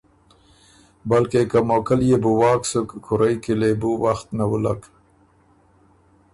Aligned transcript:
بلکې 1.09 1.41
که 1.51 1.59
موقعه 1.69 1.95
ليې 2.01 2.17
بو 2.23 2.31
واک 2.41 2.61
سُک 2.71 2.89
کُورئ 3.05 3.35
کی 3.43 3.53
لې 3.59 3.71
بو 3.79 3.91
وخت 4.03 4.27
نوُلّک۔ 4.37 4.81